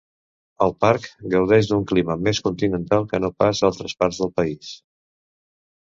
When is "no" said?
3.27-3.33